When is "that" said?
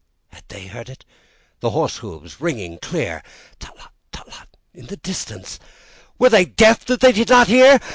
6.85-7.01